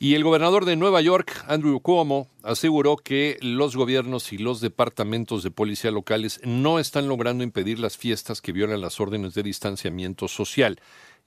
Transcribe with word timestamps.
Y 0.00 0.14
el 0.14 0.22
gobernador 0.22 0.64
de 0.64 0.76
Nueva 0.76 1.00
York, 1.00 1.44
Andrew 1.48 1.80
Cuomo, 1.80 2.28
aseguró 2.44 2.96
que 2.96 3.36
los 3.40 3.74
gobiernos 3.74 4.32
y 4.32 4.38
los 4.38 4.60
departamentos 4.60 5.42
de 5.42 5.50
policía 5.50 5.90
locales 5.90 6.40
no 6.44 6.78
están 6.78 7.08
logrando 7.08 7.42
impedir 7.42 7.80
las 7.80 7.96
fiestas 7.96 8.40
que 8.40 8.52
violan 8.52 8.80
las 8.80 9.00
órdenes 9.00 9.34
de 9.34 9.42
distanciamiento 9.42 10.28
social 10.28 10.78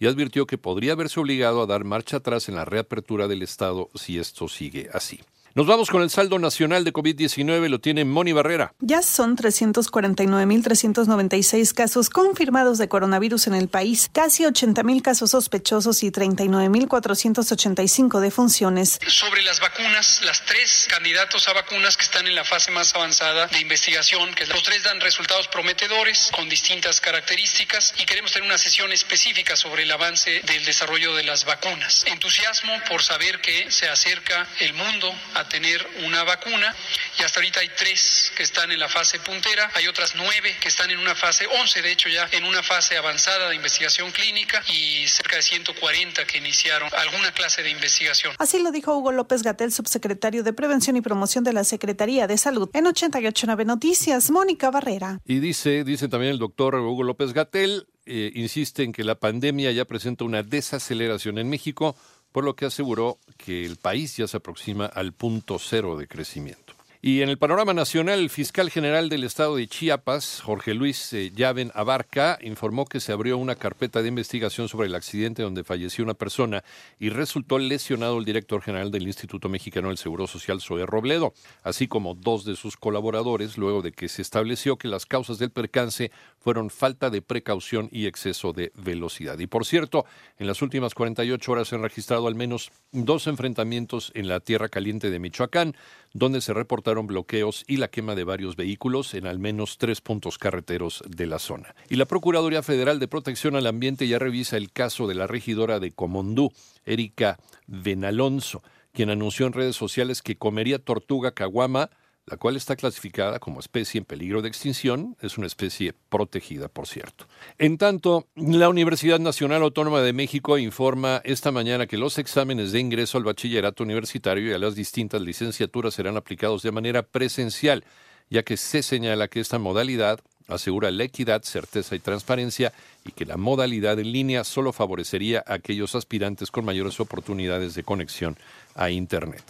y 0.02 0.08
advirtió 0.08 0.48
que 0.48 0.58
podría 0.58 0.96
verse 0.96 1.20
obligado 1.20 1.62
a 1.62 1.68
dar 1.68 1.84
marcha 1.84 2.18
atrás 2.18 2.50
en 2.50 2.56
la 2.56 2.66
reapertura 2.66 3.28
del 3.28 3.44
Estado 3.44 3.92
si 3.94 4.18
esto 4.18 4.48
sigue 4.48 4.90
así. 4.92 5.20
Nos 5.54 5.68
vamos 5.68 5.90
con 5.90 6.02
el 6.02 6.10
saldo 6.10 6.40
nacional 6.40 6.86
de 6.86 6.94
COVID-19, 6.94 7.68
lo 7.68 7.82
tiene 7.82 8.06
Moni 8.06 8.32
Barrera. 8.32 8.74
Ya 8.80 9.02
son 9.02 9.36
349.396 9.36 11.74
casos 11.74 12.10
confirmados 12.10 12.78
de 12.78 12.88
coronavirus 12.88 13.48
en 13.48 13.56
el 13.56 13.68
país, 13.68 14.10
casi 14.14 14.44
80.000 14.44 15.02
casos 15.02 15.32
sospechosos 15.32 16.04
y 16.04 16.12
39.485 16.12 18.22
defunciones. 18.22 18.98
Sobre 19.08 19.42
las 19.42 19.60
vacunas, 19.60 20.22
las 20.24 20.46
tres 20.46 20.88
candidatos 20.90 21.50
a 21.50 21.54
vacunas 21.54 21.98
que 21.98 22.04
están 22.04 22.28
en 22.28 22.36
la 22.36 22.46
fase 22.46 22.72
más 22.72 22.96
avanzada 22.96 23.48
de 23.48 23.60
investigación, 23.60 24.34
que 24.34 24.46
los 24.46 24.64
tres 24.64 24.84
dan 24.84 25.02
resultados 25.02 25.50
prometedores 25.50 26.32
con 26.34 26.48
distintas 26.48 27.02
características 27.02 27.94
y 27.98 28.06
queremos 28.06 28.32
tener 28.32 28.48
una 28.48 28.58
sesión 28.58 28.94
específica 28.94 29.58
sobre 29.58 29.84
el 29.84 29.92
avance 29.92 30.42
del 30.48 30.64
desarrollo 30.64 31.14
de 31.14 31.26
las 31.26 31.44
vacunas. 31.44 32.06
Entusiasmo 32.08 32.72
por 32.88 33.04
saber 33.04 33.42
que 33.42 33.70
se 33.70 33.90
acerca 33.90 34.48
el 34.62 34.74
mundo 34.76 35.14
a 35.34 35.41
tener 35.48 35.86
una 36.06 36.24
vacuna 36.24 36.76
y 37.20 37.24
hasta 37.24 37.40
ahorita 37.40 37.60
hay 37.60 37.70
tres 37.78 38.32
que 38.36 38.44
están 38.44 38.72
en 38.72 38.80
la 38.80 38.90
fase 38.90 39.20
puntera, 39.20 39.70
hay 39.74 39.88
otras 39.88 40.14
nueve 40.16 40.56
que 40.62 40.70
están 40.70 40.90
en 40.92 41.00
una 41.00 41.16
fase, 41.16 41.46
once 41.60 41.82
de 41.82 41.92
hecho 41.92 42.10
ya 42.10 42.28
en 42.32 42.44
una 42.44 42.64
fase 42.64 42.98
avanzada 42.98 43.50
de 43.50 43.56
investigación 43.56 44.12
clínica 44.12 44.64
y 44.68 45.08
cerca 45.08 45.36
de 45.36 45.42
140 45.42 46.26
que 46.26 46.38
iniciaron 46.38 46.90
alguna 46.98 47.32
clase 47.32 47.64
de 47.64 47.70
investigación. 47.70 48.34
Así 48.40 48.62
lo 48.62 48.72
dijo 48.72 48.96
Hugo 48.96 49.12
López 49.12 49.44
Gatel, 49.44 49.72
subsecretario 49.72 50.44
de 50.44 50.54
Prevención 50.54 50.96
y 50.96 51.02
Promoción 51.02 51.44
de 51.44 51.54
la 51.54 51.64
Secretaría 51.64 52.28
de 52.28 52.38
Salud. 52.38 52.70
En 52.74 52.88
889 52.88 53.66
Noticias, 53.66 54.32
Mónica 54.32 54.72
Barrera. 54.72 55.20
Y 55.26 55.40
dice, 55.40 55.84
dice 55.84 56.08
también 56.08 56.34
el 56.34 56.40
doctor 56.40 56.76
Hugo 56.76 57.04
López 57.04 57.34
Gatel, 57.34 57.88
eh, 58.06 58.32
insiste 58.36 58.84
en 58.84 58.92
que 58.92 59.04
la 59.04 59.16
pandemia 59.16 59.72
ya 59.72 59.86
presenta 59.86 60.24
una 60.24 60.44
desaceleración 60.44 61.38
en 61.38 61.50
México 61.50 61.96
por 62.32 62.44
lo 62.44 62.56
que 62.56 62.66
aseguró 62.66 63.18
que 63.38 63.66
el 63.66 63.78
país 63.78 64.18
ya 64.18 64.28
se 64.28 64.38
aproxima 64.38 64.86
al 64.86 65.14
punto 65.14 65.60
cero 65.60 65.98
de 65.98 66.08
crecimiento. 66.08 66.74
Y 67.04 67.24
en 67.24 67.30
el 67.30 67.40
panorama 67.40 67.74
nacional, 67.74 68.20
el 68.20 68.30
fiscal 68.30 68.70
general 68.70 69.10
del 69.10 69.24
estado 69.24 69.56
de 69.56 69.68
Chiapas, 69.68 70.40
Jorge 70.44 70.76
Luis 70.76 71.12
eh, 71.14 71.32
Llaven 71.36 71.72
Abarca, 71.74 72.38
informó 72.44 72.86
que 72.86 73.00
se 73.00 73.12
abrió 73.12 73.40
una 73.40 73.56
carpeta 73.56 74.04
de 74.04 74.10
investigación 74.10 74.70
sobre 74.70 74.88
el 74.88 74.94
accidente 74.94 75.42
donde 75.42 75.64
falleció 75.64 76.04
una 76.04 76.14
persona 76.14 76.64
y 77.00 77.10
resultó 77.10 77.58
lesionado 77.58 78.20
el 78.20 78.26
director 78.26 78.62
general 78.62 78.92
del 78.92 79.08
Instituto 79.08 79.50
Mexicano 79.50 79.88
del 79.88 79.98
Seguro 79.98 80.28
Social, 80.28 80.62
Zoe 80.62 80.86
Robledo, 80.86 81.34
así 81.64 81.88
como 81.88 82.14
dos 82.14 82.46
de 82.46 82.56
sus 82.56 82.78
colaboradores, 82.78 83.58
luego 83.58 83.82
de 83.82 83.94
que 83.94 84.08
se 84.08 84.22
estableció 84.22 84.78
que 84.78 84.88
las 84.88 85.08
causas 85.08 85.40
del 85.40 85.50
percance 85.50 86.12
fueron 86.40 86.70
falta 86.70 87.10
de 87.10 87.24
precaución 87.24 87.90
y 87.92 88.06
exceso 88.06 88.54
de 88.54 88.72
velocidad. 88.76 89.40
Y 89.40 89.48
por 89.48 89.66
cierto, 89.66 90.06
en 90.38 90.46
las 90.46 90.62
últimas 90.62 90.94
48 90.94 91.52
horas 91.52 91.68
se 91.68 91.76
han 91.76 91.82
registrado 91.82 92.28
al 92.28 92.36
menos 92.36 92.72
dos 92.92 93.26
enfrentamientos 93.26 94.12
en 94.14 94.28
la 94.28 94.40
Tierra 94.40 94.70
Caliente 94.70 95.10
de 95.10 95.18
Michoacán, 95.18 95.76
donde 96.14 96.42
se 96.42 96.54
reportaron 96.54 96.91
bloqueos 97.00 97.64
y 97.68 97.78
la 97.78 97.90
quema 97.90 98.16
de 98.16 98.24
varios 98.24 98.56
vehículos 98.56 99.14
en 99.14 99.26
al 99.28 99.40
menos 99.40 99.78
tres 99.78 100.02
puntos 100.02 100.38
carreteros 100.38 101.04
de 101.08 101.26
la 101.26 101.40
zona. 101.40 101.74
Y 101.90 101.96
la 101.96 102.06
Procuraduría 102.06 102.64
Federal 102.64 103.00
de 103.00 103.08
Protección 103.08 103.56
al 103.56 103.68
Ambiente 103.68 104.08
ya 104.08 104.20
revisa 104.20 104.58
el 104.58 104.72
caso 104.72 105.08
de 105.08 105.16
la 105.16 105.28
regidora 105.28 105.80
de 105.80 105.92
Comondú, 105.92 106.52
Erika 106.86 107.40
Benalonso, 107.68 108.62
quien 108.92 109.10
anunció 109.10 109.48
en 109.48 109.54
redes 109.54 109.76
sociales 109.76 110.22
que 110.22 110.38
comería 110.38 110.80
tortuga 110.80 111.32
caguama 111.32 111.90
la 112.26 112.38
cual 112.38 112.56
está 112.56 112.76
clasificada 112.76 113.40
como 113.40 113.60
especie 113.60 114.00
en 114.00 114.06
peligro 114.06 114.42
de 114.42 114.48
extinción, 114.48 115.18
es 115.22 115.38
una 115.38 115.48
especie 115.48 115.94
protegida, 116.10 116.68
por 116.68 116.88
cierto. 116.88 117.26
En 117.58 117.78
tanto, 117.78 118.28
la 118.36 118.70
Universidad 118.70 119.20
Nacional 119.20 119.64
Autónoma 119.64 120.02
de 120.02 120.14
México 120.14 120.58
informa 120.58 121.22
esta 121.24 121.52
mañana 121.52 121.88
que 121.88 121.98
los 121.98 122.18
exámenes 122.20 122.72
de 122.72 122.80
ingreso 122.80 123.18
al 123.18 123.24
bachillerato 123.24 123.84
universitario 123.84 124.50
y 124.50 124.54
a 124.54 124.60
las 124.60 124.76
distintas 124.76 125.22
licenciaturas 125.22 125.94
serán 125.94 126.16
aplicados 126.16 126.62
de 126.62 126.72
manera 126.72 127.04
presencial, 127.04 127.84
ya 128.30 128.44
que 128.44 128.56
se 128.56 128.84
señala 128.84 129.28
que 129.28 129.40
esta 129.40 129.60
modalidad 129.60 130.20
asegura 130.48 130.92
la 130.92 131.04
equidad, 131.04 131.44
certeza 131.44 131.96
y 131.96 132.00
transparencia 132.00 132.74
y 133.06 133.12
que 133.12 133.26
la 133.26 133.38
modalidad 133.38 134.00
en 134.00 134.12
línea 134.12 134.44
solo 134.44 134.74
favorecería 134.74 135.44
a 135.46 135.56
aquellos 135.56 135.96
aspirantes 135.96 136.52
con 136.52 136.66
mayores 136.66 137.00
oportunidades 137.00 137.76
de 137.76 137.84
conexión 137.84 138.38
a 138.76 138.90
Internet. 138.90 139.44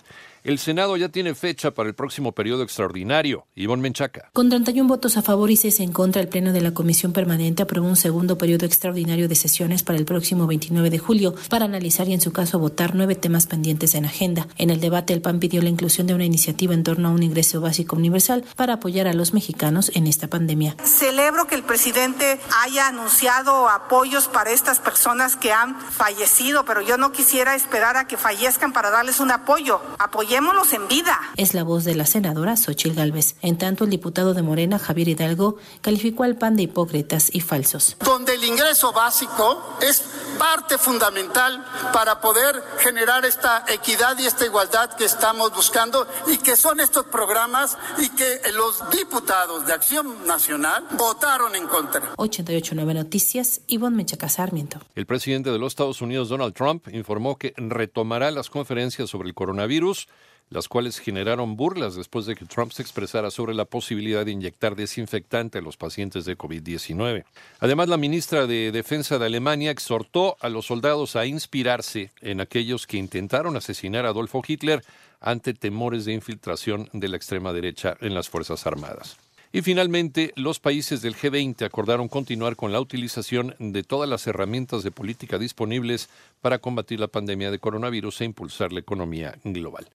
El 0.43 0.57
Senado 0.57 0.97
ya 0.97 1.09
tiene 1.09 1.35
fecha 1.35 1.69
para 1.69 1.87
el 1.87 1.93
próximo 1.93 2.31
periodo 2.31 2.63
extraordinario. 2.63 3.45
Ivonne 3.53 3.83
Menchaca. 3.83 4.31
Con 4.33 4.49
31 4.49 4.87
votos 4.87 5.15
a 5.17 5.21
favor 5.21 5.51
y 5.51 5.55
6 5.55 5.81
en 5.81 5.91
contra, 5.91 6.19
el 6.19 6.29
Pleno 6.29 6.51
de 6.51 6.61
la 6.61 6.73
Comisión 6.73 7.13
Permanente 7.13 7.61
aprobó 7.61 7.87
un 7.87 7.95
segundo 7.95 8.39
periodo 8.39 8.65
extraordinario 8.65 9.27
de 9.27 9.35
sesiones 9.35 9.83
para 9.83 9.99
el 9.99 10.05
próximo 10.05 10.47
29 10.47 10.89
de 10.89 10.97
julio 10.97 11.35
para 11.47 11.65
analizar 11.65 12.07
y, 12.07 12.13
en 12.13 12.21
su 12.21 12.31
caso, 12.31 12.57
votar 12.57 12.95
nueve 12.95 13.13
temas 13.13 13.45
pendientes 13.45 13.93
en 13.93 14.05
agenda. 14.05 14.47
En 14.57 14.71
el 14.71 14.79
debate, 14.79 15.13
el 15.13 15.21
PAN 15.21 15.39
pidió 15.39 15.61
la 15.61 15.69
inclusión 15.69 16.07
de 16.07 16.15
una 16.15 16.25
iniciativa 16.25 16.73
en 16.73 16.81
torno 16.81 17.09
a 17.09 17.11
un 17.11 17.21
ingreso 17.21 17.61
básico 17.61 17.95
universal 17.95 18.43
para 18.55 18.73
apoyar 18.73 19.07
a 19.07 19.13
los 19.13 19.35
mexicanos 19.35 19.91
en 19.93 20.07
esta 20.07 20.27
pandemia. 20.27 20.75
Celebro 20.83 21.45
que 21.45 21.53
el 21.53 21.63
presidente 21.63 22.39
haya 22.63 22.87
anunciado 22.87 23.40
apoyos 23.47 24.27
para 24.27 24.51
estas 24.51 24.79
personas 24.79 25.35
que 25.35 25.51
han 25.51 25.79
fallecido, 25.79 26.65
pero 26.65 26.81
yo 26.81 26.97
no 26.97 27.11
quisiera 27.11 27.55
esperar 27.55 27.97
a 27.97 28.07
que 28.07 28.17
fallezcan 28.17 28.73
para 28.73 28.89
darles 28.91 29.19
un 29.19 29.31
apoyo. 29.31 29.81
Apoyémoslos 29.99 30.73
en 30.73 30.87
vida. 30.87 31.19
Es 31.37 31.53
la 31.53 31.63
voz 31.63 31.83
de 31.83 31.95
la 31.95 32.05
senadora 32.05 32.55
Xochil 32.55 32.95
Gálvez. 32.95 33.35
En 33.41 33.57
tanto, 33.57 33.85
el 33.85 33.89
diputado 33.89 34.33
de 34.33 34.41
Morena, 34.41 34.79
Javier 34.79 35.09
Hidalgo, 35.09 35.57
calificó 35.81 36.23
al 36.23 36.35
PAN 36.35 36.55
de 36.55 36.63
hipócritas 36.63 37.33
y 37.33 37.41
falsos. 37.41 37.97
Donde 37.99 38.35
el 38.35 38.43
ingreso 38.43 38.93
básico 38.93 39.77
es 39.81 40.03
parte 40.41 40.79
fundamental 40.79 41.63
para 41.93 42.19
poder 42.19 42.63
generar 42.79 43.23
esta 43.25 43.63
equidad 43.67 44.17
y 44.17 44.25
esta 44.25 44.43
igualdad 44.43 44.89
que 44.95 45.05
estamos 45.05 45.53
buscando 45.53 46.07
y 46.25 46.39
que 46.39 46.55
son 46.55 46.79
estos 46.79 47.05
programas 47.05 47.77
y 47.99 48.09
que 48.09 48.41
los 48.55 48.89
diputados 48.89 49.67
de 49.67 49.73
Acción 49.73 50.25
Nacional 50.25 50.83
votaron 50.97 51.55
en 51.55 51.67
contra. 51.67 52.13
889 52.17 52.93
Noticias, 52.95 53.61
Ivonne 53.67 53.97
Mechaca 53.97 54.29
Sarmiento. 54.29 54.79
El 54.95 55.05
presidente 55.05 55.51
de 55.51 55.59
los 55.59 55.73
Estados 55.73 56.01
Unidos, 56.01 56.29
Donald 56.29 56.55
Trump, 56.55 56.87
informó 56.91 57.37
que 57.37 57.53
retomará 57.55 58.31
las 58.31 58.49
conferencias 58.49 59.11
sobre 59.11 59.27
el 59.27 59.35
coronavirus 59.35 60.07
las 60.51 60.67
cuales 60.67 60.99
generaron 60.99 61.55
burlas 61.55 61.95
después 61.95 62.25
de 62.25 62.35
que 62.35 62.45
Trump 62.45 62.73
se 62.73 62.81
expresara 62.81 63.31
sobre 63.31 63.55
la 63.55 63.65
posibilidad 63.65 64.25
de 64.25 64.33
inyectar 64.33 64.75
desinfectante 64.75 65.57
a 65.57 65.61
los 65.61 65.77
pacientes 65.77 66.25
de 66.25 66.37
COVID-19. 66.37 67.23
Además, 67.59 67.87
la 67.87 67.97
ministra 67.97 68.45
de 68.45 68.71
Defensa 68.73 69.17
de 69.17 69.25
Alemania 69.25 69.71
exhortó 69.71 70.35
a 70.41 70.49
los 70.49 70.65
soldados 70.65 71.15
a 71.15 71.25
inspirarse 71.25 72.11
en 72.21 72.41
aquellos 72.41 72.85
que 72.85 72.97
intentaron 72.97 73.55
asesinar 73.55 74.05
a 74.05 74.09
Adolfo 74.09 74.41
Hitler 74.45 74.83
ante 75.21 75.53
temores 75.53 76.03
de 76.03 76.13
infiltración 76.13 76.89
de 76.91 77.07
la 77.07 77.15
extrema 77.15 77.53
derecha 77.53 77.95
en 78.01 78.13
las 78.13 78.27
Fuerzas 78.27 78.67
Armadas. 78.67 79.17
Y 79.53 79.61
finalmente, 79.61 80.31
los 80.35 80.59
países 80.59 81.01
del 81.01 81.15
G20 81.15 81.63
acordaron 81.63 82.07
continuar 82.07 82.55
con 82.55 82.71
la 82.71 82.79
utilización 82.79 83.55
de 83.59 83.83
todas 83.83 84.09
las 84.09 84.25
herramientas 84.27 84.83
de 84.83 84.91
política 84.91 85.37
disponibles 85.37 86.09
para 86.41 86.59
combatir 86.59 86.99
la 86.99 87.07
pandemia 87.07 87.51
de 87.51 87.59
coronavirus 87.59 88.21
e 88.21 88.25
impulsar 88.25 88.71
la 88.71 88.79
economía 88.79 89.37
global. 89.43 89.87